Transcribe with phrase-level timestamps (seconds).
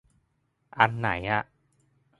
[0.77, 1.43] อันไหนอ่ะ